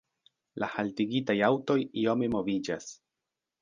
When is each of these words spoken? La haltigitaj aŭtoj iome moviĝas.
La 0.63 0.69
haltigitaj 0.77 1.37
aŭtoj 1.51 1.79
iome 2.07 2.35
moviĝas. 2.39 2.93